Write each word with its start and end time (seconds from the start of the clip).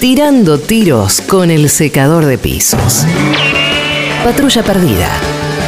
Tirando 0.00 0.58
tiros 0.58 1.22
con 1.22 1.50
el 1.50 1.70
secador 1.70 2.26
de 2.26 2.36
pisos. 2.36 3.06
Patrulla 4.22 4.62
Perdida. 4.62 5.08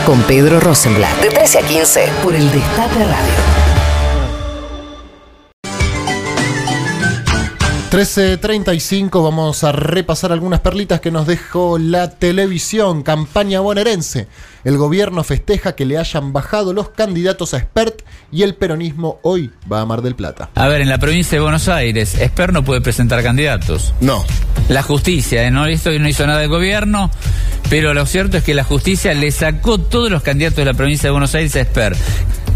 Con 0.04 0.22
Pedro 0.22 0.60
Rosenblatt. 0.60 1.22
De 1.22 1.30
13 1.30 1.58
a 1.58 1.62
15 1.62 2.08
por 2.22 2.34
el 2.34 2.50
Destape 2.50 3.04
Radio. 3.04 3.67
13.35 7.90 9.24
vamos 9.24 9.64
a 9.64 9.72
repasar 9.72 10.30
algunas 10.30 10.60
perlitas 10.60 11.00
que 11.00 11.10
nos 11.10 11.26
dejó 11.26 11.78
la 11.78 12.10
televisión. 12.10 13.02
Campaña 13.02 13.60
bonaerense. 13.60 14.28
El 14.62 14.76
gobierno 14.76 15.24
festeja 15.24 15.74
que 15.74 15.86
le 15.86 15.96
hayan 15.96 16.34
bajado 16.34 16.74
los 16.74 16.90
candidatos 16.90 17.54
a 17.54 17.56
Expert 17.56 18.02
y 18.30 18.42
el 18.42 18.56
peronismo 18.56 19.20
hoy 19.22 19.52
va 19.72 19.80
a 19.80 19.86
Mar 19.86 20.02
del 20.02 20.14
Plata. 20.16 20.50
A 20.54 20.68
ver, 20.68 20.82
en 20.82 20.90
la 20.90 20.98
provincia 20.98 21.38
de 21.38 21.42
Buenos 21.42 21.66
Aires, 21.68 22.20
Expert 22.20 22.52
no 22.52 22.62
puede 22.62 22.82
presentar 22.82 23.22
candidatos. 23.22 23.94
No. 24.02 24.22
La 24.68 24.82
justicia, 24.82 25.44
¿eh? 25.44 25.50
no, 25.50 25.64
esto 25.64 25.90
no 25.98 26.08
hizo 26.08 26.26
nada 26.26 26.42
el 26.42 26.50
gobierno, 26.50 27.10
pero 27.70 27.94
lo 27.94 28.04
cierto 28.04 28.36
es 28.36 28.44
que 28.44 28.52
la 28.52 28.64
justicia 28.64 29.14
le 29.14 29.30
sacó 29.30 29.78
todos 29.78 30.10
los 30.10 30.22
candidatos 30.22 30.58
de 30.58 30.66
la 30.66 30.74
provincia 30.74 31.06
de 31.06 31.12
Buenos 31.12 31.34
Aires 31.34 31.56
a 31.56 31.60
Expert. 31.62 31.96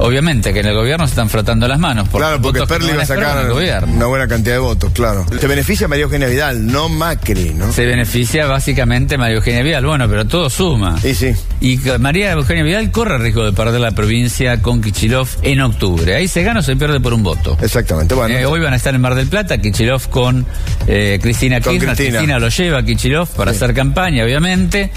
Obviamente 0.02 0.52
que 0.52 0.60
en 0.60 0.66
el 0.66 0.74
gobierno 0.74 1.06
se 1.06 1.12
están 1.12 1.28
frotando 1.30 1.68
las 1.68 1.78
manos. 1.78 2.08
claro, 2.08 2.40
porque 2.40 2.60
votos 2.60 2.68
que 2.68 2.74
Expert 2.74 2.82
le 2.82 2.88
no 2.88 2.94
iba 2.94 3.02
a 3.02 3.06
sacar 3.06 3.48
gobierno. 3.48 3.92
una 3.94 4.06
buena 4.06 4.28
cantidad 4.28 4.54
de 4.56 4.58
votos, 4.58 4.92
claro. 4.92 5.24
Te 5.40 5.46
beneficia 5.46 5.86
María 5.88 6.04
Eugenia 6.04 6.28
Vidal, 6.28 6.66
no 6.66 6.88
Macri, 6.88 7.54
¿no? 7.54 7.72
Se 7.72 7.86
beneficia 7.86 8.46
básicamente 8.46 9.16
María 9.16 9.36
Eugenia 9.36 9.62
Vidal, 9.62 9.86
bueno, 9.86 10.08
pero 10.08 10.26
todo 10.26 10.50
suma. 10.50 11.00
Sí, 11.00 11.14
sí. 11.14 11.32
Y 11.60 11.78
María 11.98 12.32
Eugenia 12.32 12.64
Vidal 12.64 12.90
corre 12.90 13.16
el 13.16 13.22
riesgo 13.22 13.44
de 13.44 13.52
perder 13.52 13.80
la 13.80 13.92
provincia 13.92 14.60
con 14.60 14.82
Kichilov 14.82 15.28
en 15.42 15.60
octubre. 15.60 16.14
Ahí 16.16 16.28
se 16.28 16.42
gana 16.42 16.60
o 16.60 16.62
se 16.62 16.76
pierde 16.76 17.00
por 17.00 17.14
un 17.14 17.22
voto. 17.22 17.56
Exactamente, 17.62 18.14
bueno. 18.14 18.34
Eh, 18.34 18.44
hoy 18.44 18.60
van 18.60 18.72
a 18.72 18.76
estar 18.76 18.94
en 18.94 19.00
Mar 19.00 19.14
del 19.14 19.28
Plata, 19.28 19.58
Kichilov 19.58 20.08
con 20.08 20.44
eh, 20.86 21.18
Cristina 21.22 21.60
Con 21.60 21.74
Kirchner. 21.74 21.96
Cristina. 21.96 22.18
Cristina 22.18 22.38
lo 22.38 22.48
lleva 22.48 22.78
a 22.78 22.82
Kichilov 22.84 23.28
para 23.36 23.52
hacer 23.52 23.72
campaña, 23.74 24.24
obviamente. 24.24 24.90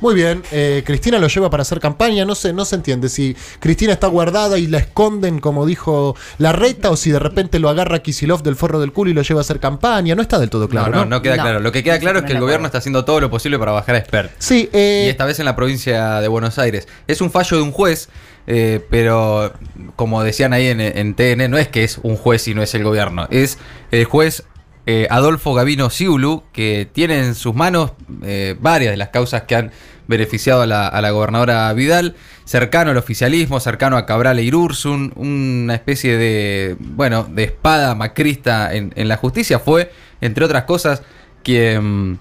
Muy 0.00 0.14
bien, 0.14 0.42
eh, 0.52 0.82
Cristina 0.86 1.18
lo 1.18 1.28
lleva 1.28 1.50
para 1.50 1.62
hacer 1.62 1.80
campaña, 1.80 2.24
no 2.24 2.34
sé, 2.34 2.52
no 2.52 2.64
se 2.64 2.76
entiende 2.76 3.08
si 3.08 3.36
Cristina 3.60 3.92
está 3.92 4.06
guardada 4.06 4.58
y 4.58 4.66
la 4.66 4.78
esconden 4.78 5.40
como 5.40 5.66
dijo 5.66 6.16
la 6.38 6.52
reta 6.52 6.90
o 6.90 6.96
si 6.96 7.10
de 7.10 7.18
repente 7.18 7.58
lo 7.58 7.68
agarra 7.68 8.00
Kisilov 8.00 8.42
del 8.42 8.56
forro 8.56 8.78
del 8.80 8.92
culo 8.92 9.10
y 9.10 9.14
lo 9.14 9.22
lleva 9.22 9.40
a 9.40 9.42
hacer 9.42 9.58
campaña, 9.60 10.14
no 10.14 10.22
está 10.22 10.38
del 10.38 10.50
todo 10.50 10.68
claro. 10.68 10.90
no, 10.90 10.98
¿no? 10.98 11.04
no, 11.04 11.10
no 11.16 11.22
queda 11.22 11.36
No. 11.36 11.42
claro. 11.42 11.60
Lo 11.60 11.72
que 11.72 11.82
queda 11.82 11.98
claro 11.98 12.20
es 12.20 12.24
que 12.24 12.32
el 12.32 12.40
gobierno 12.40 12.66
está 12.66 12.78
haciendo 12.78 13.04
todo 13.04 13.20
lo 13.20 13.30
posible 13.30 13.58
para 13.58 13.72
bajar 13.72 13.94
a 13.94 13.98
Expert. 13.98 14.30
Sí, 14.38 14.68
eh, 14.72 15.04
Y 15.06 15.10
esta 15.10 15.24
vez 15.24 15.38
en 15.38 15.44
la 15.46 15.56
provincia 15.56 16.20
de 16.20 16.28
Buenos 16.28 16.58
Aires. 16.58 16.86
Es 17.06 17.20
un 17.20 17.30
fallo 17.30 17.56
de 17.56 17.62
un 17.62 17.72
juez, 17.72 18.08
eh, 18.46 18.84
pero 18.90 19.52
como 19.96 20.22
decían 20.22 20.52
ahí 20.52 20.68
en, 20.68 20.80
en 20.80 21.14
TN, 21.14 21.50
no 21.50 21.58
es 21.58 21.68
que 21.68 21.84
es 21.84 21.98
un 22.02 22.16
juez 22.16 22.46
y 22.48 22.54
no 22.54 22.62
es 22.62 22.74
el 22.74 22.84
gobierno. 22.84 23.26
Es 23.30 23.58
el 23.90 24.04
juez 24.04 24.44
eh, 24.90 25.06
Adolfo 25.10 25.52
Gavino 25.52 25.90
Ciulu, 25.90 26.44
que 26.50 26.88
tiene 26.90 27.18
en 27.18 27.34
sus 27.34 27.54
manos 27.54 27.92
eh, 28.22 28.56
varias 28.58 28.90
de 28.90 28.96
las 28.96 29.10
causas 29.10 29.42
que 29.42 29.54
han 29.54 29.70
beneficiado 30.06 30.62
a 30.62 30.66
la, 30.66 31.10
gobernadora 31.10 31.70
Vidal, 31.74 32.16
cercano 32.46 32.92
al 32.92 32.96
oficialismo, 32.96 33.60
cercano 33.60 33.98
a 33.98 34.06
Cabral 34.06 34.38
e 34.38 34.44
Irursun, 34.44 35.12
una 35.16 35.74
especie 35.74 36.16
de, 36.16 36.76
bueno, 36.80 37.24
de 37.24 37.44
espada 37.44 37.94
macrista 37.94 38.74
en, 38.74 39.08
la 39.08 39.18
justicia, 39.18 39.58
fue, 39.58 39.92
entre 40.22 40.46
otras 40.46 40.64
cosas, 40.64 41.02
quien 41.42 42.18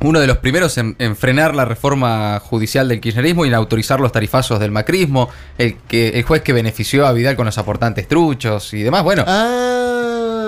uno 0.00 0.20
de 0.20 0.26
los 0.26 0.36
primeros 0.36 0.76
en, 0.76 0.96
en 0.98 1.16
frenar 1.16 1.54
la 1.54 1.64
reforma 1.64 2.40
judicial 2.40 2.88
del 2.88 3.00
kirchnerismo 3.00 3.46
y 3.46 3.48
en 3.48 3.54
autorizar 3.54 4.00
los 4.00 4.12
tarifazos 4.12 4.60
del 4.60 4.70
macrismo, 4.70 5.30
el 5.56 6.22
juez 6.24 6.42
que 6.42 6.52
benefició 6.52 7.06
a 7.06 7.12
Vidal 7.12 7.36
con 7.36 7.46
los 7.46 7.56
aportantes 7.56 8.06
truchos 8.06 8.74
y 8.74 8.82
demás. 8.82 9.02
Bueno, 9.02 9.24
Ah, 9.26 9.91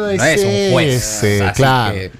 no 0.07 0.25
es 0.25 0.45
un 0.45 0.73
juez. 0.73 0.95
ese, 0.95 1.53
claro. 1.55 1.95
que- 1.95 2.11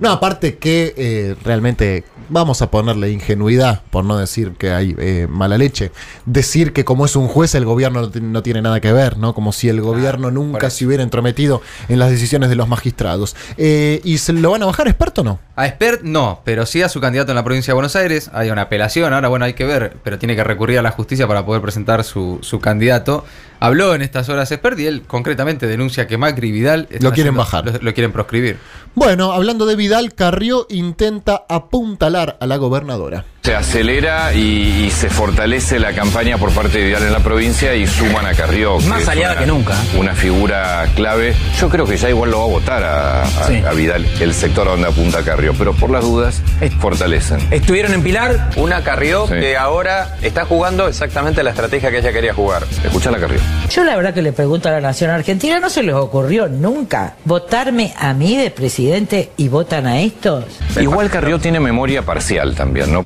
No, 0.00 0.10
aparte 0.10 0.56
que 0.56 0.92
eh, 0.96 1.34
realmente 1.44 2.04
vamos 2.28 2.62
a 2.62 2.70
ponerle 2.70 3.10
ingenuidad, 3.10 3.82
por 3.90 4.04
no 4.04 4.16
decir 4.16 4.52
que 4.52 4.72
hay 4.72 4.94
eh, 4.98 5.26
mala 5.28 5.58
leche. 5.58 5.90
Decir 6.26 6.72
que 6.72 6.84
como 6.84 7.04
es 7.06 7.16
un 7.16 7.28
juez 7.28 7.54
el 7.54 7.64
gobierno 7.64 8.00
no, 8.02 8.10
ti- 8.10 8.20
no 8.20 8.42
tiene 8.42 8.62
nada 8.62 8.80
que 8.80 8.92
ver, 8.92 9.18
¿no? 9.18 9.34
Como 9.34 9.52
si 9.52 9.68
el 9.68 9.80
gobierno 9.80 10.30
nunca 10.30 10.70
se 10.70 10.86
hubiera 10.86 11.02
entrometido 11.02 11.62
en 11.88 11.98
las 11.98 12.10
decisiones 12.10 12.48
de 12.50 12.56
los 12.56 12.68
magistrados. 12.68 13.36
Eh, 13.56 14.00
¿Y 14.04 14.18
se 14.18 14.32
lo 14.32 14.50
van 14.50 14.62
a 14.62 14.66
bajar 14.66 14.88
experto 14.88 15.20
o 15.20 15.24
no? 15.24 15.38
A 15.56 15.66
Expert 15.66 16.02
no, 16.02 16.40
pero 16.44 16.66
sí 16.66 16.82
a 16.82 16.88
su 16.88 17.00
candidato 17.00 17.30
en 17.30 17.36
la 17.36 17.44
provincia 17.44 17.70
de 17.72 17.74
Buenos 17.74 17.94
Aires. 17.96 18.30
Hay 18.32 18.50
una 18.50 18.62
apelación, 18.62 19.12
ahora 19.12 19.28
bueno, 19.28 19.44
hay 19.44 19.54
que 19.54 19.64
ver, 19.64 19.96
pero 20.02 20.18
tiene 20.18 20.34
que 20.34 20.42
recurrir 20.42 20.78
a 20.78 20.82
la 20.82 20.90
justicia 20.90 21.28
para 21.28 21.46
poder 21.46 21.62
presentar 21.62 22.02
su, 22.04 22.38
su 22.42 22.58
candidato. 22.60 23.24
Habló 23.60 23.94
en 23.94 24.02
estas 24.02 24.28
horas 24.28 24.50
Expert 24.50 24.78
y 24.80 24.86
él 24.86 25.02
concretamente 25.06 25.66
denuncia 25.66 26.06
que 26.06 26.18
Macri 26.18 26.48
y 26.48 26.52
Vidal 26.52 26.82
Lo 26.90 27.12
quieren 27.12 27.12
haciendo- 27.12 27.38
bajar. 27.38 27.64
Lo, 27.66 27.72
lo 27.80 27.94
quieren 27.94 28.12
proscribir. 28.12 28.58
Bueno, 28.96 29.32
hablando 29.32 29.64
de 29.64 29.76
Vidal, 29.76 30.12
Carrió 30.14 30.66
intenta 30.68 31.44
apuntalar 31.48 32.13
a 32.14 32.46
la 32.46 32.56
gobernadora. 32.56 33.24
Se 33.44 33.54
acelera 33.54 34.32
y, 34.32 34.86
y 34.86 34.90
se 34.90 35.10
fortalece 35.10 35.78
la 35.78 35.92
campaña 35.92 36.38
por 36.38 36.50
parte 36.52 36.78
de 36.78 36.84
Vidal 36.86 37.02
en 37.02 37.12
la 37.12 37.18
provincia 37.20 37.74
y 37.74 37.86
suman 37.86 38.24
a 38.24 38.32
Carrió. 38.32 38.78
Más 38.80 39.02
es 39.02 39.08
aliada 39.10 39.32
una- 39.34 39.40
que 39.42 39.46
nunca. 39.46 39.74
Una 39.98 40.14
figura 40.14 40.86
clave. 40.96 41.34
Yo 41.60 41.68
creo 41.68 41.84
que 41.84 41.98
ya 41.98 42.08
igual 42.08 42.30
lo 42.30 42.38
va 42.38 42.44
a 42.44 42.48
votar 42.48 42.82
a, 42.82 43.22
a- 43.22 43.46
Sí. 43.46 43.62
a 43.68 43.72
Vidal, 43.74 44.06
el 44.18 44.32
sector 44.32 44.66
donde 44.66 44.88
apunta 44.88 45.22
Carrió, 45.22 45.52
pero 45.58 45.74
por 45.74 45.90
las 45.90 46.02
dudas 46.04 46.40
fortalecen. 46.80 47.38
Estuvieron 47.50 47.92
en 47.92 48.02
Pilar. 48.02 48.48
Una 48.56 48.82
Carrió 48.82 49.26
Sí. 49.26 49.34
que 49.34 49.58
ahora 49.58 50.16
está 50.22 50.46
jugando 50.46 50.88
exactamente 50.88 51.42
la 51.42 51.50
estrategia 51.50 51.90
que 51.90 51.98
ella 51.98 52.14
quería 52.14 52.32
jugar. 52.32 52.62
Escuchan 52.82 53.14
a 53.14 53.18
Carrió. 53.18 53.40
Yo 53.68 53.84
la 53.84 53.94
verdad 53.94 54.14
que 54.14 54.22
le 54.22 54.32
pregunto 54.32 54.70
a 54.70 54.72
la 54.72 54.80
nación 54.80 55.10
argentina, 55.10 55.60
¿no 55.60 55.68
se 55.68 55.82
les 55.82 55.94
ocurrió 55.94 56.48
nunca 56.48 57.16
votarme 57.26 57.92
a 57.98 58.14
mí 58.14 58.38
de 58.38 58.50
presidente 58.50 59.32
y 59.36 59.48
votan 59.48 59.86
a 59.86 60.00
estos? 60.00 60.46
Igual 60.80 61.10
Carrió 61.10 61.38
tiene 61.38 61.60
memoria 61.60 62.00
parcial 62.00 62.54
también, 62.54 62.90
¿no? 62.90 63.04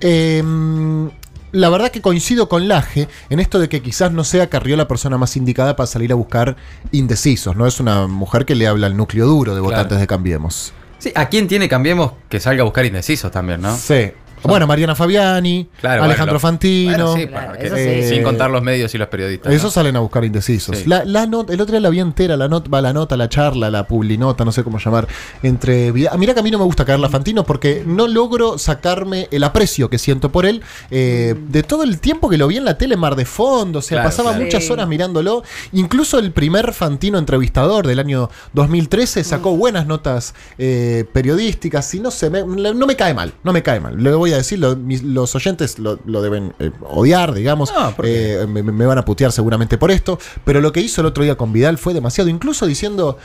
Eh, 0.00 0.42
la 1.52 1.70
verdad 1.70 1.90
que 1.90 2.02
coincido 2.02 2.48
con 2.48 2.68
Laje 2.68 3.08
en 3.30 3.40
esto 3.40 3.58
de 3.58 3.68
que 3.68 3.80
quizás 3.80 4.12
no 4.12 4.24
sea 4.24 4.48
Carrió 4.48 4.76
la 4.76 4.88
persona 4.88 5.16
más 5.16 5.36
indicada 5.36 5.74
para 5.74 5.86
salir 5.86 6.12
a 6.12 6.14
buscar 6.14 6.56
indecisos, 6.92 7.56
¿no? 7.56 7.66
Es 7.66 7.80
una 7.80 8.06
mujer 8.06 8.44
que 8.44 8.54
le 8.54 8.66
habla 8.66 8.88
al 8.88 8.96
núcleo 8.96 9.26
duro 9.26 9.54
de 9.54 9.60
votantes 9.60 9.98
de 9.98 10.06
Cambiemos. 10.06 10.72
Sí, 10.98 11.12
¿a 11.14 11.28
quién 11.28 11.48
tiene 11.48 11.68
Cambiemos 11.68 12.12
que 12.28 12.40
salga 12.40 12.62
a 12.62 12.64
buscar 12.64 12.84
indecisos 12.84 13.30
también, 13.30 13.62
no? 13.62 13.76
Sí. 13.76 14.12
Bueno, 14.42 14.66
Mariana 14.66 14.94
Fabiani, 14.94 15.68
Claro, 15.80 16.04
Alejandro 16.04 16.24
bueno, 16.24 16.32
lo- 16.34 16.40
Fantino. 16.40 16.92
bueno, 16.92 17.14
sí, 17.16 17.26
Claro, 17.26 17.46
para 17.46 17.58
que- 17.58 17.66
eso 17.66 17.76
sí. 17.76 18.14
sin 18.14 18.22
contar 18.22 18.50
los 18.50 18.62
medios 18.62 18.94
y 18.94 18.98
los 18.98 19.08
periodistas. 19.08 19.52
Esos 19.52 19.64
¿no? 19.64 19.70
salen 19.70 19.96
a 19.96 20.00
buscar 20.00 20.24
indecisos. 20.24 20.78
Sí. 20.78 20.84
La, 20.86 21.04
la 21.04 21.26
not- 21.26 21.50
el 21.50 21.60
otro 21.60 21.72
día 21.72 21.80
la 21.80 21.90
vi 21.90 22.00
entera, 22.00 22.36
la 22.36 22.46
nota, 22.48 22.68
va 22.70 22.80
la 22.80 22.92
nota, 22.92 23.16
la 23.16 23.28
charla, 23.28 23.70
la 23.70 23.86
publinota, 23.86 24.44
no 24.44 24.52
sé 24.52 24.62
cómo 24.62 24.78
llamar, 24.78 25.08
entre 25.42 25.92
Ah, 26.10 26.16
Mira 26.16 26.34
que 26.34 26.40
a 26.40 26.42
mí 26.42 26.50
no 26.50 26.58
me 26.58 26.64
gusta 26.64 26.84
caerla 26.84 27.06
a 27.08 27.10
Fantino 27.10 27.44
porque 27.44 27.82
no 27.86 28.06
logro 28.08 28.58
sacarme 28.58 29.28
el 29.30 29.42
aprecio 29.44 29.88
que 29.90 29.98
siento 29.98 30.30
por 30.30 30.46
él 30.46 30.62
eh, 30.90 31.34
de 31.48 31.62
todo 31.62 31.82
el 31.82 31.98
tiempo 32.00 32.28
que 32.28 32.36
lo 32.36 32.46
vi 32.46 32.56
en 32.58 32.64
la 32.64 32.78
tele 32.78 32.96
Mar 32.96 33.16
de 33.16 33.24
Fondo. 33.24 33.78
O 33.80 33.82
sea, 33.82 33.96
Claro, 33.96 34.08
pasaba 34.10 34.30
claro. 34.30 34.44
muchas 34.44 34.70
horas 34.70 34.86
mirándolo. 34.88 35.42
Incluso 35.72 36.18
el 36.18 36.32
primer 36.32 36.72
Fantino 36.72 37.18
entrevistador 37.18 37.86
del 37.86 37.98
año 37.98 38.30
2013 38.52 39.24
sacó 39.24 39.56
buenas 39.56 39.86
notas 39.86 40.34
eh, 40.58 41.04
periodísticas 41.12 41.92
y 41.94 42.00
no 42.00 42.10
sé, 42.10 42.30
me- 42.30 42.44
no 42.44 42.86
me 42.86 42.96
cae 42.96 43.14
mal, 43.14 43.32
no 43.42 43.52
me 43.52 43.62
cae 43.62 43.80
mal. 43.80 44.02
Le 44.02 44.10
voy 44.14 44.25
a 44.32 44.36
decir, 44.38 44.58
lo- 44.58 44.76
mis- 44.76 45.02
los 45.02 45.34
oyentes 45.34 45.78
lo, 45.78 45.98
lo 46.06 46.22
deben 46.22 46.54
eh, 46.58 46.70
odiar, 46.82 47.32
digamos. 47.34 47.72
Eh, 48.02 48.46
me, 48.48 48.62
me 48.62 48.86
van 48.86 48.98
a 48.98 49.04
putear 49.04 49.32
seguramente 49.32 49.78
por 49.78 49.90
esto, 49.90 50.18
pero 50.44 50.60
lo 50.60 50.72
que 50.72 50.80
hizo 50.80 51.00
el 51.00 51.06
otro 51.06 51.24
día 51.24 51.36
con 51.36 51.52
Vidal 51.52 51.78
fue 51.78 51.94
demasiado, 51.94 52.28
incluso 52.30 52.66
diciendo, 52.66 53.18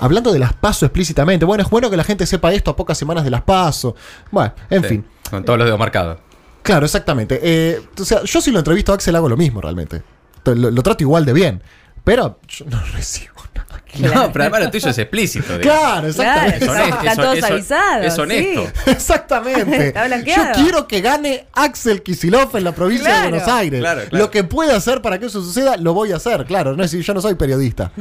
hablando 0.00 0.32
de 0.32 0.38
las 0.38 0.52
PASO 0.52 0.86
explícitamente, 0.86 1.44
bueno, 1.44 1.62
es 1.64 1.70
bueno 1.70 1.90
que 1.90 1.96
la 1.96 2.04
gente 2.04 2.26
sepa 2.26 2.52
esto 2.52 2.70
a 2.70 2.76
pocas 2.76 2.96
semanas 2.98 3.24
de 3.24 3.30
las 3.30 3.42
PASO. 3.42 3.94
Bueno, 4.30 4.52
en 4.70 4.82
Sí, 4.82 4.88
fin. 4.88 5.04
Con 5.30 5.44
todos 5.44 5.58
los 5.58 5.66
dedos 5.66 5.78
marcados. 5.78 6.18
Claro, 6.62 6.86
exactamente. 6.86 7.40
Eh, 7.42 7.80
o 8.00 8.04
sea, 8.04 8.22
yo 8.24 8.40
si 8.40 8.50
lo 8.50 8.58
entrevisto 8.58 8.92
a 8.92 8.94
Axel 8.94 9.14
hago 9.16 9.28
lo 9.28 9.36
mismo 9.36 9.60
realmente. 9.60 10.02
Lo, 10.46 10.70
lo 10.70 10.82
trato 10.82 11.02
igual 11.04 11.24
de 11.24 11.32
bien, 11.32 11.62
pero 12.04 12.38
yo 12.48 12.64
no 12.66 12.80
recibo 12.92 13.34
nada. 13.54 13.64
No, 13.96 14.32
pero 14.32 14.42
además 14.44 14.60
lo 14.64 14.70
tuyo 14.72 14.88
es 14.90 14.98
explícito. 14.98 15.56
digamos. 15.56 15.62
Claro, 15.80 16.08
exactamente. 16.08 16.64
Es 16.64 16.68
honesto, 16.68 17.22
todos 17.22 17.38
es- 17.38 17.44
avisados, 17.44 18.06
Es 18.06 18.18
honesto. 18.18 18.66
sí. 18.84 18.90
Exactamente. 18.90 19.86
Está 19.88 20.18
Yo 20.18 20.42
quiero 20.54 20.88
que 20.88 21.00
gane 21.00 21.46
Axel 21.52 22.02
Kisilov 22.02 22.56
en 22.56 22.64
la 22.64 22.72
provincia 22.72 23.06
Claro. 23.06 23.22
de 23.26 23.30
Buenos 23.30 23.48
Aires. 23.48 23.80
Claro, 23.80 24.00
claro. 24.08 24.18
Lo 24.24 24.30
que 24.32 24.42
pueda 24.42 24.74
hacer 24.76 25.00
para 25.00 25.20
que 25.20 25.26
eso 25.26 25.40
suceda, 25.40 25.76
lo 25.76 25.94
voy 25.94 26.10
a 26.10 26.16
hacer. 26.16 26.44
Claro, 26.44 26.74
no 26.74 26.82
es 26.82 26.90
decir, 26.90 27.06
yo 27.06 27.14
no 27.14 27.20
soy 27.20 27.36
periodista. 27.36 27.92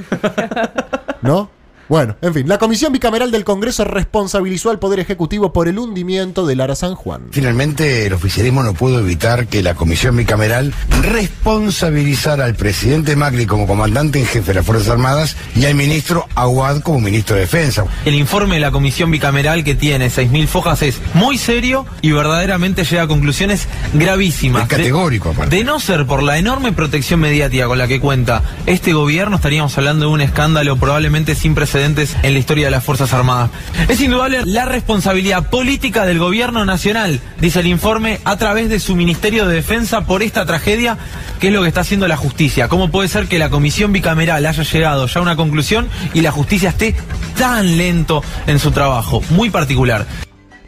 ¿No? 1.21 1.51
Bueno, 1.93 2.15
en 2.23 2.33
fin, 2.33 2.47
la 2.47 2.57
Comisión 2.57 2.91
Bicameral 2.91 3.29
del 3.29 3.43
Congreso 3.43 3.83
responsabilizó 3.83 4.71
al 4.71 4.79
Poder 4.79 4.99
Ejecutivo 4.99 5.53
por 5.53 5.67
el 5.67 5.77
hundimiento 5.77 6.47
del 6.47 6.59
Ara 6.59 6.75
San 6.75 6.95
Juan. 6.95 7.27
Finalmente, 7.29 8.07
el 8.07 8.13
oficialismo 8.13 8.63
no 8.63 8.73
pudo 8.73 8.97
evitar 8.97 9.45
que 9.45 9.61
la 9.61 9.75
comisión 9.75 10.17
bicameral 10.17 10.73
responsabilizara 11.03 12.45
al 12.45 12.55
presidente 12.55 13.15
Macri 13.15 13.45
como 13.45 13.67
comandante 13.67 14.17
en 14.17 14.25
jefe 14.25 14.47
de 14.47 14.53
las 14.55 14.65
Fuerzas 14.65 14.89
Armadas 14.89 15.37
y 15.55 15.65
al 15.65 15.75
ministro 15.75 16.25
Aguad 16.33 16.81
como 16.81 16.99
ministro 16.99 17.35
de 17.35 17.41
Defensa. 17.41 17.85
El 18.05 18.15
informe 18.15 18.55
de 18.55 18.61
la 18.61 18.71
comisión 18.71 19.11
bicameral 19.11 19.63
que 19.63 19.75
tiene 19.75 20.07
6.000 20.07 20.47
fojas 20.47 20.81
es 20.81 20.99
muy 21.13 21.37
serio 21.37 21.85
y 22.01 22.11
verdaderamente 22.11 22.85
llega 22.85 23.03
a 23.03 23.07
conclusiones 23.07 23.67
gravísimas. 23.93 24.63
Es 24.63 24.67
categórico, 24.67 25.29
aparte. 25.29 25.55
De, 25.55 25.63
no 25.63 25.79
ser 25.79 26.07
por 26.07 26.23
la 26.23 26.39
enorme 26.39 26.71
protección 26.71 27.19
mediática 27.19 27.67
con 27.67 27.77
la 27.77 27.87
que 27.87 27.99
cuenta 27.99 28.41
este 28.65 28.93
gobierno, 28.93 29.35
estaríamos 29.35 29.77
hablando 29.77 30.07
de 30.07 30.11
un 30.11 30.21
escándalo 30.21 30.75
probablemente 30.77 31.35
sin 31.35 31.53
precedentes 31.53 31.82
en 31.83 32.33
la 32.33 32.39
historia 32.39 32.65
de 32.65 32.71
las 32.71 32.83
Fuerzas 32.83 33.13
Armadas. 33.13 33.49
Es 33.89 33.99
indudable 33.99 34.41
la 34.45 34.65
responsabilidad 34.65 35.49
política 35.49 36.05
del 36.05 36.19
gobierno 36.19 36.65
nacional, 36.65 37.19
dice 37.39 37.59
el 37.59 37.67
informe, 37.67 38.19
a 38.23 38.37
través 38.37 38.69
de 38.69 38.79
su 38.79 38.95
Ministerio 38.95 39.45
de 39.45 39.55
Defensa 39.55 40.05
por 40.05 40.23
esta 40.23 40.45
tragedia, 40.45 40.97
que 41.39 41.47
es 41.47 41.53
lo 41.53 41.61
que 41.61 41.67
está 41.67 41.81
haciendo 41.81 42.07
la 42.07 42.17
justicia. 42.17 42.67
¿Cómo 42.67 42.89
puede 42.89 43.09
ser 43.09 43.27
que 43.27 43.37
la 43.37 43.49
comisión 43.49 43.91
bicameral 43.91 44.45
haya 44.45 44.63
llegado 44.63 45.07
ya 45.07 45.19
a 45.19 45.23
una 45.23 45.35
conclusión 45.35 45.89
y 46.13 46.21
la 46.21 46.31
justicia 46.31 46.69
esté 46.69 46.95
tan 47.37 47.77
lento 47.77 48.23
en 48.47 48.59
su 48.59 48.71
trabajo? 48.71 49.21
Muy 49.29 49.49
particular. 49.49 50.05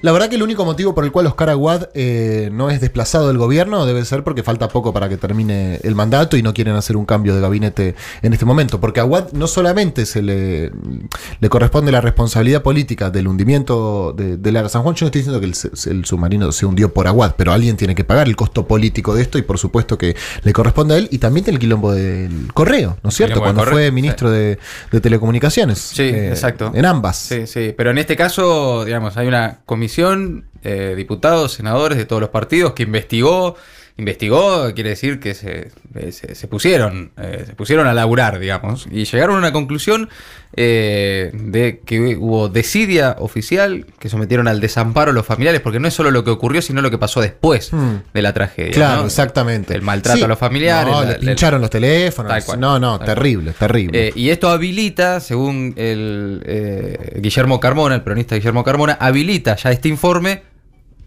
La 0.05 0.11
verdad 0.11 0.29
que 0.29 0.35
el 0.35 0.43
único 0.43 0.65
motivo 0.65 0.93
por 0.93 1.03
el 1.03 1.11
cual 1.11 1.25
Oscar 1.25 1.49
Aguad 1.49 1.89
eh, 1.95 2.51
no 2.53 2.69
es 2.69 2.79
desplazado 2.79 3.27
del 3.27 3.39
gobierno 3.39 3.87
debe 3.87 4.05
ser 4.05 4.23
porque 4.23 4.43
falta 4.43 4.67
poco 4.67 4.93
para 4.93 5.09
que 5.09 5.17
termine 5.17 5.79
el 5.81 5.95
mandato 5.95 6.37
y 6.37 6.43
no 6.43 6.53
quieren 6.53 6.75
hacer 6.75 6.95
un 6.95 7.07
cambio 7.07 7.33
de 7.33 7.41
gabinete 7.41 7.95
en 8.21 8.31
este 8.31 8.45
momento. 8.45 8.79
Porque 8.79 8.99
a 8.99 9.03
Aguad 9.03 9.31
no 9.31 9.47
solamente 9.47 10.05
se 10.05 10.21
le, 10.21 10.71
le 11.39 11.49
corresponde 11.49 11.91
la 11.91 12.01
responsabilidad 12.01 12.61
política 12.61 13.09
del 13.09 13.27
hundimiento 13.27 14.13
de, 14.15 14.37
de 14.37 14.51
la 14.51 14.69
San 14.69 14.83
Juan, 14.83 14.93
yo 14.93 15.05
no 15.05 15.07
estoy 15.07 15.21
diciendo 15.21 15.39
que 15.39 15.47
el, 15.47 15.97
el 15.97 16.05
submarino 16.05 16.51
se 16.51 16.67
hundió 16.67 16.93
por 16.93 17.07
Aguad, 17.07 17.33
pero 17.35 17.51
alguien 17.51 17.75
tiene 17.75 17.95
que 17.95 18.03
pagar 18.03 18.27
el 18.27 18.35
costo 18.35 18.67
político 18.67 19.15
de 19.15 19.23
esto 19.23 19.39
y 19.39 19.41
por 19.41 19.57
supuesto 19.57 19.97
que 19.97 20.15
le 20.43 20.53
corresponde 20.53 20.93
a 20.93 20.97
él 20.99 21.07
y 21.09 21.17
también 21.17 21.47
del 21.47 21.57
quilombo 21.57 21.91
del 21.91 22.53
correo, 22.53 22.95
¿no 23.01 23.09
es 23.09 23.15
cierto? 23.15 23.39
Cuando 23.39 23.61
correo, 23.61 23.73
fue 23.73 23.85
sí. 23.87 23.91
ministro 23.91 24.29
de, 24.29 24.59
de 24.91 25.01
Telecomunicaciones. 25.01 25.79
Sí, 25.79 26.03
Eh, 26.03 26.29
exacto. 26.29 26.71
En 26.75 26.85
ambas. 26.85 27.17
Sí, 27.17 27.47
sí. 27.47 27.73
Pero 27.75 27.89
en 27.89 27.97
este 27.97 28.15
caso, 28.15 28.85
digamos, 28.85 29.17
hay 29.17 29.27
una 29.27 29.61
comisión, 29.65 29.94
eh, 30.63 30.93
diputados, 30.95 31.53
senadores 31.53 31.97
de 31.97 32.05
todos 32.05 32.21
los 32.21 32.29
partidos 32.29 32.73
que 32.73 32.83
investigó. 32.83 33.55
Investigó, 33.97 34.73
quiere 34.73 34.89
decir 34.89 35.21
que 35.21 35.33
se, 35.33 35.71
eh, 35.95 36.11
se, 36.11 36.35
se 36.35 36.47
pusieron, 36.49 37.11
eh, 37.17 37.43
se 37.47 37.53
pusieron 37.53 37.87
a 37.87 37.93
laburar, 37.93 38.39
digamos, 38.39 38.87
y 38.91 39.05
llegaron 39.05 39.37
a 39.37 39.39
una 39.39 39.53
conclusión 39.53 40.09
eh, 40.57 41.31
de 41.33 41.79
que 41.85 42.17
hubo 42.17 42.49
desidia 42.49 43.15
oficial 43.19 43.85
que 43.97 44.09
sometieron 44.09 44.49
al 44.49 44.59
desamparo 44.59 45.11
a 45.11 45.13
los 45.13 45.25
familiares, 45.25 45.61
porque 45.61 45.79
no 45.79 45.87
es 45.87 45.93
solo 45.93 46.11
lo 46.11 46.25
que 46.25 46.31
ocurrió, 46.31 46.61
sino 46.61 46.81
lo 46.81 46.91
que 46.91 46.97
pasó 46.97 47.21
después 47.21 47.71
Hmm. 47.71 47.97
de 48.13 48.21
la 48.21 48.33
tragedia. 48.33 48.73
Claro, 48.73 49.01
¿no? 49.01 49.05
exactamente. 49.07 49.73
El 49.75 49.81
maltrato 49.81 50.17
Sí. 50.19 50.23
a 50.25 50.27
los 50.27 50.39
familiares. 50.39 50.93
No, 50.93 51.03
la- 51.03 51.17
pincharon 51.17 51.61
los 51.61 51.69
teléfonos. 51.69 52.29
Tal 52.31 52.43
cual. 52.43 52.59
No, 52.59 52.77
no, 52.79 52.97
cual. 52.97 53.05
terrible, 53.07 53.53
terrible. 53.57 54.07
Eh, 54.09 54.13
y 54.13 54.29
esto 54.29 54.49
habilita, 54.49 55.21
según 55.21 55.73
el 55.77 56.41
eh, 56.45 57.19
Guillermo 57.21 57.61
Carmona, 57.61 57.95
el 57.95 58.01
peronista 58.01 58.35
Guillermo 58.35 58.63
Carmona, 58.65 58.97
habilita 58.99 59.55
ya 59.55 59.71
este 59.71 59.87
informe 59.87 60.43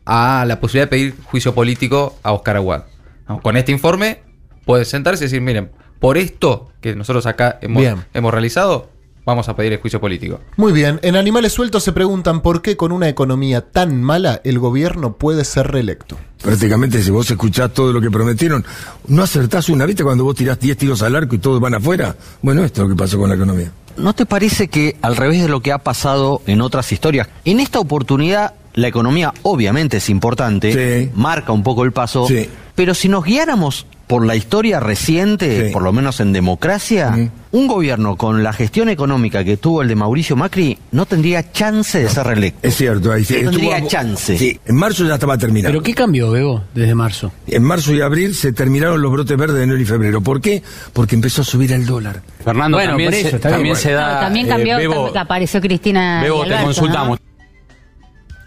a 0.08 0.46
la 0.46 0.58
posibilidad 0.58 0.87
de 0.87 0.90
pedir 0.90 1.14
juicio 1.22 1.55
político 1.55 2.19
a 2.22 2.32
Oscar 2.32 2.56
Aguad. 2.56 2.84
¿No? 3.28 3.40
Con 3.43 3.58
este 3.58 3.72
informe 3.72 4.22
puede 4.64 4.87
sentarse 4.87 5.25
y 5.25 5.26
decir, 5.26 5.43
miren, 5.43 5.70
por 6.00 6.16
esto 6.16 6.72
que 6.81 6.96
nosotros 6.96 7.26
acá 7.26 7.58
hemos, 7.60 7.82
Bien. 7.82 8.06
hemos 8.14 8.32
realizado, 8.32 8.88
vamos 9.26 9.50
a 9.50 9.55
pedir 9.55 9.75
el 9.75 9.81
juicio 9.81 10.00
político. 10.00 10.40
Muy 10.56 10.72
bien, 10.72 10.99
en 11.02 11.14
Animales 11.14 11.52
Sueltos 11.52 11.84
se 11.84 11.93
preguntan 11.93 12.40
por 12.40 12.62
qué 12.62 12.75
con 12.75 12.90
una 12.90 13.06
economía 13.10 13.70
tan 13.70 14.02
mala 14.02 14.40
el 14.44 14.58
gobierno 14.58 15.19
puede 15.19 15.44
ser 15.44 15.70
reelecto. 15.70 16.16
Prácticamente 16.43 17.02
si 17.02 17.11
vos 17.11 17.31
escuchás 17.31 17.75
todo 17.75 17.93
lo 17.93 18.00
que 18.00 18.11
prometieron, 18.11 18.64
no 19.08 19.22
acertás 19.22 19.69
una, 19.69 19.84
¿viste? 19.84 20.04
Cuando 20.04 20.25
vos 20.25 20.37
tirás 20.37 20.58
10 20.58 20.78
tiros 20.78 21.02
al 21.02 21.16
arco 21.16 21.34
y 21.34 21.38
todos 21.38 21.61
van 21.61 21.75
afuera. 21.75 22.16
Bueno, 22.40 22.64
esto 22.64 22.81
es 22.81 22.88
lo 22.88 22.94
que 22.94 22.99
pasó 22.99 23.19
con 23.19 23.28
la 23.28 23.34
economía. 23.34 23.70
¿No 23.99 24.14
te 24.14 24.25
parece 24.25 24.69
que, 24.69 24.96
al 25.02 25.16
revés 25.16 25.43
de 25.43 25.49
lo 25.49 25.61
que 25.61 25.72
ha 25.72 25.78
pasado 25.78 26.40
en 26.46 26.62
otras 26.62 26.93
historias, 26.93 27.28
en 27.44 27.61
esta 27.61 27.81
oportunidad 27.81 28.54
la 28.78 28.88
economía 28.88 29.32
obviamente 29.42 29.96
es 29.98 30.08
importante, 30.08 31.10
marca 31.14 31.52
un 31.52 31.62
poco 31.62 31.84
el 31.84 31.92
paso, 31.92 32.26
Sí. 32.26 32.48
pero 32.75 32.94
si 32.94 33.08
nos 33.08 33.25
guiáramos 33.25 33.86
por 34.06 34.25
la 34.25 34.36
historia 34.36 34.80
reciente, 34.80 35.66
Sí. 35.66 35.72
por 35.72 35.82
lo 35.82 35.92
menos 35.92 36.20
en 36.20 36.32
democracia, 36.32 37.30
un 37.50 37.66
gobierno 37.66 38.16
con 38.16 38.42
la 38.42 38.54
gestión 38.54 38.88
económica 38.88 39.44
que 39.44 39.58
tuvo 39.58 39.82
el 39.82 39.88
de 39.88 39.96
Mauricio 39.96 40.34
Macri 40.34 40.78
no 40.92 41.04
tendría 41.04 41.52
chance 41.52 41.98
de 42.02 42.08
ser 42.08 42.26
reelecto. 42.26 42.66
Es 42.66 42.75
cierto, 42.76 43.12
ahí 43.12 43.22
sí. 43.25 43.42
No 43.42 43.50
tendría 43.50 43.76
Estuvo- 43.76 43.90
chance. 43.90 44.38
Sí, 44.38 44.58
en 44.64 44.76
marzo 44.76 45.04
ya 45.06 45.14
estaba 45.14 45.36
terminado. 45.36 45.72
¿Pero 45.75 45.82
qué 45.82 45.92
cambió, 45.92 46.30
Bebo, 46.30 46.62
desde 46.75 46.94
marzo? 46.94 47.32
En 47.48 47.62
marzo 47.62 47.92
y 47.92 48.00
abril 48.00 48.34
se 48.34 48.52
terminaron 48.54 49.02
los 49.02 49.12
brotes 49.12 49.36
verdes 49.36 49.56
de 49.56 49.64
enero 49.64 49.78
y 49.80 49.84
febrero. 49.84 50.22
¿Por 50.22 50.40
qué? 50.40 50.62
Porque 50.94 51.14
empezó 51.14 51.42
a 51.42 51.44
subir 51.44 51.72
el 51.72 51.84
dólar. 51.84 52.22
Fernando, 52.42 52.78
Bueno, 52.78 52.92
también, 52.92 53.12
eso, 53.12 53.28
se, 53.76 53.92
da. 53.92 54.20
También 54.20 54.46
eh, 54.46 54.48
cambió, 54.48 54.76
Bebo, 54.78 55.12
apareció 55.19 55.60
Cristina. 55.60 56.22
Bebo, 56.22 56.46
te 56.46 56.56
consultamos. 56.62 57.19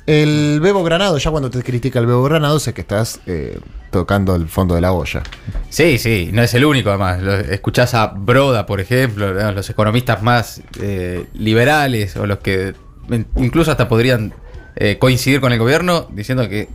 El 0.08 0.60
Bebo 0.62 0.84
Granado, 0.84 1.18
ya 1.18 1.30
cuando 1.32 1.50
te 1.50 1.62
critica 1.64 2.00
el 2.00 2.06
Bebo 2.08 2.24
Granado, 2.24 2.60
sé 2.60 2.74
que 2.74 2.82
estás 2.82 3.20
eh, 3.28 3.60
tocando 3.92 4.36
el 4.36 4.48
fondo 4.48 4.74
de 4.76 4.82
la 4.82 4.92
olla. 4.94 5.22
Sí, 5.70 5.98
sí, 6.00 6.32
no 6.34 6.42
es 6.42 6.54
el 6.54 6.66
único 6.66 6.90
además. 6.90 7.22
Lo- 7.22 7.34
Escuchás 7.36 7.94
a 7.94 8.08
Broda, 8.08 8.66
por 8.66 8.80
ejemplo, 8.82 9.34
¿no? 9.34 9.52
los 9.52 9.70
economistas 9.70 10.22
más 10.24 10.62
eh, 10.82 11.28
liberales 11.34 12.16
o 12.18 12.26
los 12.26 12.40
que 12.40 12.74
incluso 13.36 13.72
hasta 13.72 13.88
podrían 13.88 14.34
eh, 14.76 14.98
coincidir 15.00 15.40
con 15.42 15.52
el 15.54 15.60
gobierno 15.60 16.08
diciendo 16.12 16.48
que 16.50 16.68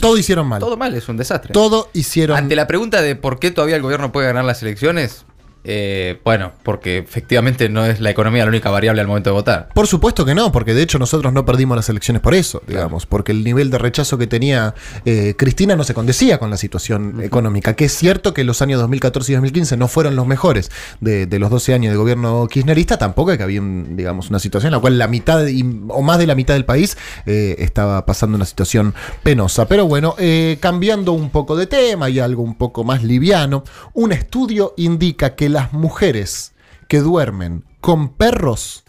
Todo 0.00 0.16
hicieron 0.18 0.46
mal. 0.46 0.58
todo 0.60 0.76
mal, 0.76 0.94
es 0.94 1.08
un 1.08 1.16
desastre. 1.16 1.52
Todo 1.52 1.88
hicieron 1.92 2.36
Ante 2.36 2.56
la 2.56 2.66
pregunta 2.66 3.00
de 3.02 3.14
por 3.14 3.38
qué 3.38 3.50
todavía 3.52 3.76
el 3.76 3.82
gobierno 3.82 4.10
puede 4.10 4.26
ganar 4.26 4.44
las 4.44 4.62
elecciones, 4.62 5.24
eh, 5.64 6.20
bueno, 6.24 6.52
porque 6.62 6.98
efectivamente 6.98 7.68
no 7.68 7.84
es 7.86 8.00
la 8.00 8.10
economía 8.10 8.44
la 8.44 8.48
única 8.48 8.70
variable 8.70 9.00
al 9.00 9.06
momento 9.06 9.30
de 9.30 9.34
votar. 9.34 9.68
Por 9.74 9.86
supuesto 9.86 10.24
que 10.24 10.34
no, 10.34 10.50
porque 10.52 10.74
de 10.74 10.82
hecho 10.82 10.98
nosotros 10.98 11.32
no 11.32 11.44
perdimos 11.44 11.76
las 11.76 11.88
elecciones 11.88 12.20
por 12.22 12.34
eso, 12.34 12.62
digamos, 12.66 13.06
porque 13.06 13.32
el 13.32 13.44
nivel 13.44 13.70
de 13.70 13.78
rechazo 13.78 14.18
que 14.18 14.26
tenía 14.26 14.74
eh, 15.04 15.34
Cristina 15.36 15.76
no 15.76 15.84
se 15.84 15.94
condecía 15.94 16.38
con 16.38 16.50
la 16.50 16.56
situación 16.56 17.20
económica, 17.22 17.74
que 17.74 17.84
es 17.84 17.92
cierto 17.96 18.34
que 18.34 18.44
los 18.44 18.60
años 18.62 18.80
2014 18.80 19.32
y 19.32 19.34
2015 19.36 19.76
no 19.76 19.88
fueron 19.88 20.16
los 20.16 20.26
mejores 20.26 20.70
de, 21.00 21.26
de 21.26 21.38
los 21.38 21.50
12 21.50 21.74
años 21.74 21.92
de 21.92 21.96
gobierno 21.96 22.46
kirchnerista, 22.50 22.98
tampoco 22.98 23.30
es 23.32 23.38
que 23.38 23.44
había, 23.44 23.60
un, 23.60 23.96
digamos, 23.96 24.30
una 24.30 24.38
situación 24.38 24.68
en 24.70 24.72
la 24.76 24.80
cual 24.80 24.98
la 24.98 25.06
mitad 25.08 25.46
y- 25.46 25.64
o 25.88 26.02
más 26.02 26.18
de 26.18 26.26
la 26.26 26.34
mitad 26.34 26.54
del 26.54 26.64
país 26.64 26.96
eh, 27.26 27.56
estaba 27.58 28.04
pasando 28.06 28.36
una 28.36 28.46
situación 28.46 28.94
penosa. 29.22 29.66
Pero 29.68 29.86
bueno, 29.86 30.16
cambiando 30.60 31.12
un 31.12 31.30
poco 31.30 31.56
de 31.56 31.66
tema 31.66 32.10
y 32.10 32.18
algo 32.18 32.42
un 32.42 32.54
poco 32.56 32.84
más 32.84 33.02
liviano, 33.02 33.64
un 33.94 34.12
estudio 34.12 34.74
indica 34.76 35.34
que 35.34 35.48
las 35.52 35.72
mujeres 35.72 36.54
que 36.88 37.00
duermen 37.00 37.64
con 37.80 38.08
perros 38.14 38.84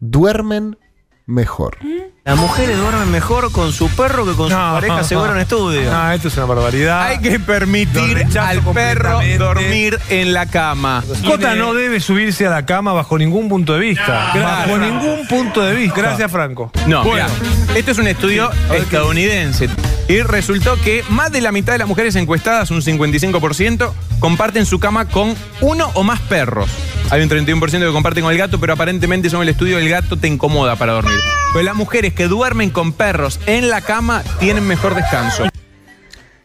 duermen 0.00 0.78
mejor. 1.26 1.78
Las 2.24 2.36
mujeres 2.38 2.76
duermen 2.78 3.10
mejor 3.10 3.50
con 3.52 3.72
su 3.72 3.88
perro 3.88 4.26
que 4.26 4.32
con 4.34 4.50
su 4.50 4.54
pareja, 4.54 5.04
seguro 5.04 5.32
en 5.34 5.40
estudio. 5.40 5.90
No, 5.90 6.10
esto 6.12 6.28
es 6.28 6.36
una 6.36 6.46
barbaridad. 6.46 7.02
Hay 7.02 7.18
que 7.18 7.38
permitir 7.40 8.26
al 8.38 8.60
perro 8.62 9.20
dormir 9.38 9.98
en 10.10 10.32
la 10.34 10.46
cama. 10.46 11.02
Cota 11.24 11.54
no 11.54 11.72
debe 11.74 12.00
subirse 12.00 12.46
a 12.46 12.50
la 12.50 12.66
cama 12.66 12.92
bajo 12.92 13.16
ningún 13.18 13.48
punto 13.48 13.74
de 13.74 13.80
vista. 13.80 14.32
bajo 14.34 14.78
ningún 14.78 15.26
punto 15.28 15.62
de 15.62 15.74
vista. 15.74 16.00
Gracias, 16.00 16.30
Franco. 16.30 16.70
No, 16.86 17.04
Bueno. 17.04 17.26
mira, 17.28 17.78
esto 17.78 17.90
es 17.92 17.98
un 17.98 18.06
estudio 18.06 18.50
estadounidense 18.72 19.68
y 20.08 20.20
resultó 20.20 20.76
que 20.82 21.02
más 21.08 21.32
de 21.32 21.40
la 21.40 21.52
mitad 21.52 21.72
de 21.72 21.78
las 21.78 21.88
mujeres 21.88 22.14
encuestadas, 22.16 22.70
un 22.70 22.82
55%, 22.82 23.92
comparten 24.20 24.66
su 24.66 24.78
cama 24.78 25.08
con 25.08 25.34
uno 25.60 25.90
o 25.94 26.02
más 26.02 26.20
perros. 26.20 26.68
Hay 27.10 27.22
un 27.22 27.28
31% 27.28 27.70
que 27.70 27.92
comparten 27.92 28.24
con 28.24 28.32
el 28.32 28.38
gato, 28.38 28.58
pero 28.58 28.72
aparentemente 28.72 29.30
según 29.30 29.44
el 29.44 29.50
estudio 29.50 29.78
el 29.78 29.88
gato 29.88 30.16
te 30.16 30.28
incomoda 30.28 30.76
para 30.76 30.92
dormir. 30.92 31.18
Pero 31.52 31.64
las 31.64 31.76
mujeres 31.76 32.14
que 32.14 32.28
duermen 32.28 32.70
con 32.70 32.92
perros 32.92 33.40
en 33.46 33.70
la 33.70 33.80
cama 33.80 34.22
tienen 34.40 34.66
mejor 34.66 34.94
descanso. 34.94 35.44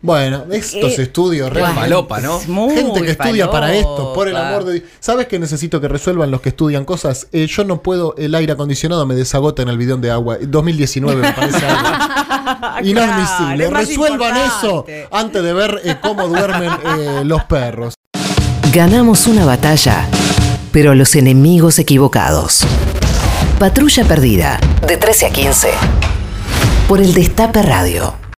Bueno, 0.01 0.45
estos 0.51 0.97
Eh, 0.97 1.01
estudios 1.01 1.51
realmente. 1.51 1.81
falopa, 1.81 2.21
¿no? 2.21 2.39
Muy 2.47 2.73
Gente 2.73 3.01
que 3.01 3.11
estudia 3.11 3.51
para 3.51 3.73
esto, 3.73 4.13
por 4.13 4.29
el 4.29 4.37
amor 4.37 4.63
de 4.63 4.73
Dios. 4.75 4.85
¿Sabes 5.01 5.27
que 5.27 5.39
necesito 5.39 5.81
que 5.81 5.89
resuelvan 5.89 6.31
los 6.31 6.39
que 6.39 6.49
estudian 6.49 6.85
cosas? 6.85 7.27
Eh, 7.33 7.47
yo 7.47 7.65
no 7.65 7.81
puedo, 7.81 8.15
el 8.17 8.33
aire 8.33 8.53
acondicionado 8.53 9.05
me 9.05 9.13
desagota 9.15 9.61
en 9.61 9.67
el 9.67 9.77
bidón 9.77 9.99
de 9.99 10.09
agua. 10.11 10.37
2019 10.41 11.21
me 11.21 11.33
parece 11.33 11.65
algo 11.65 11.89
inadmisible. 12.83 13.65
es 13.65 13.71
más 13.71 13.87
Resuelvan 13.87 14.37
eso 14.37 14.85
antes 15.11 15.43
de 15.43 15.53
ver 15.53 15.81
eh, 15.83 15.97
cómo 16.01 16.27
duermen 16.29 16.71
eh, 16.97 17.21
los 17.25 17.43
perros. 17.43 17.93
Ganamos 18.71 19.27
una 19.27 19.43
batalla, 19.45 20.07
pero 20.71 20.91
a 20.91 20.95
los 20.95 21.13
enemigos 21.15 21.77
equivocados. 21.77 22.61
Patrulla 23.59 24.05
perdida, 24.05 24.59
de 24.87 24.95
13 24.95 25.25
a 25.25 25.29
15. 25.31 25.67
Por 26.87 27.01
el 27.01 27.13
Destape 27.13 27.61
Radio. 27.63 28.13